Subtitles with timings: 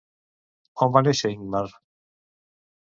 [0.85, 1.65] On va néixer Ingmar?